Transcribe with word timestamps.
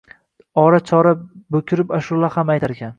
Ora– 0.61 0.79
chora 0.91 1.13
bo’kirib 1.57 1.97
ashula 2.01 2.35
ham 2.39 2.55
aytarkan 2.57 2.89